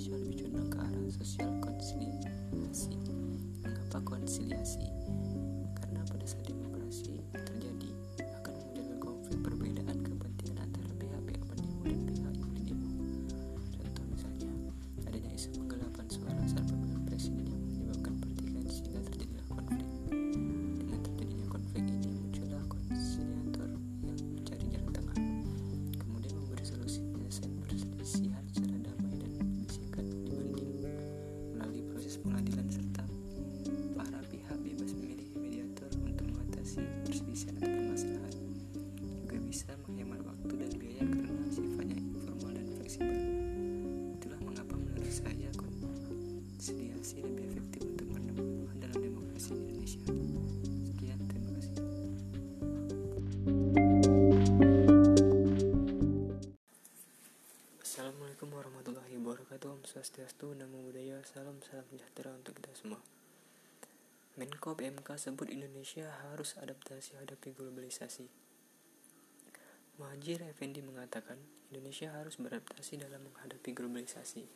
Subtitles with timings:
[0.00, 2.96] Indonesia lebih condong ke arah sosial konsiliasi
[3.60, 4.88] mengapa konsiliasi?
[5.76, 7.20] Karena pada saat demokrasi
[39.50, 43.18] bisa menghemat waktu dan biaya karena sifatnya informal dan fleksibel.
[44.14, 50.06] Itulah mengapa menurut saya konsiliasi lebih efektif untuk menemukan dalam demokrasi Indonesia.
[50.86, 51.74] Sekian, terima kasih.
[57.82, 63.02] Assalamualaikum warahmatullahi wabarakatuh Om Swastiastu, Namo Buddhaya, Salam Salam Sejahtera untuk kita semua
[64.38, 68.49] Menko PMK sebut Indonesia harus adaptasi hadapi globalisasi.
[70.00, 71.36] Muhajir Effendi mengatakan
[71.68, 74.48] Indonesia harus beradaptasi dalam menghadapi globalisasi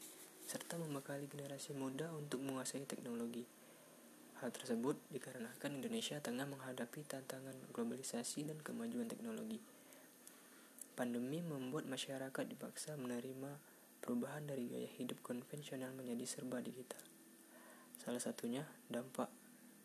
[0.48, 3.45] serta membekali generasi muda untuk menguasai teknologi.
[4.41, 9.61] Hal tersebut dikarenakan Indonesia tengah menghadapi tantangan globalisasi dan kemajuan teknologi.
[10.97, 13.61] Pandemi membuat masyarakat dipaksa menerima
[14.00, 17.05] perubahan dari gaya hidup konvensional menjadi serba digital.
[18.00, 19.28] Salah satunya dampak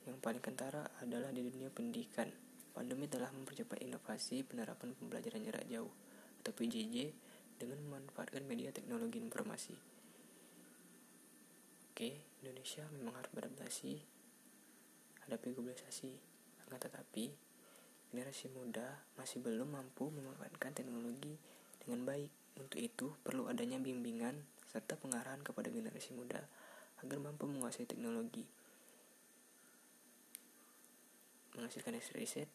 [0.07, 2.31] yang paling kentara adalah di dunia pendidikan.
[2.71, 5.91] Pandemi telah mempercepat inovasi penerapan pembelajaran jarak jauh
[6.39, 7.11] atau PJJ
[7.59, 9.75] dengan memanfaatkan media teknologi informasi.
[11.91, 13.99] Oke, Indonesia memang harus beradaptasi
[15.27, 16.15] hadapi globalisasi.
[16.63, 17.29] Akan tetapi,
[18.09, 21.35] generasi muda masih belum mampu memanfaatkan teknologi
[21.83, 22.31] dengan baik.
[22.55, 26.45] Untuk itu, perlu adanya bimbingan serta pengarahan kepada generasi muda
[27.03, 28.47] agar mampu menguasai teknologi
[31.55, 32.49] menghasilkan riset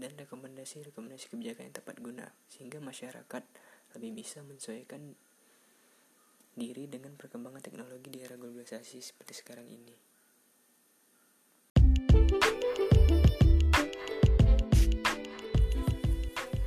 [0.00, 3.44] dan rekomendasi-rekomendasi kebijakan yang tepat guna sehingga masyarakat
[3.96, 5.12] lebih bisa menyesuaikan
[6.56, 9.94] diri dengan perkembangan teknologi di era globalisasi seperti sekarang ini.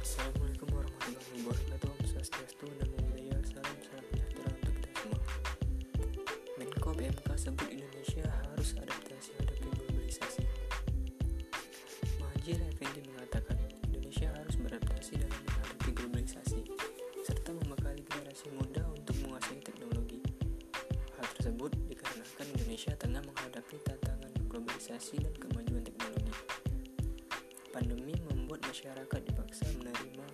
[0.02, 1.90] Assalamualaikum warahmatullahi wabarakatuh.
[1.90, 5.20] Om Swastiastu, Namo Buddhaya, salam salam sejahtera untuk kita semua.
[6.62, 7.70] Menko PMK sebut
[22.74, 26.34] Indonesia tengah menghadapi tantangan globalisasi dan kemajuan teknologi.
[27.70, 30.26] Pandemi membuat masyarakat dipaksa menerima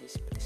[0.00, 0.39] Подписывайтесь.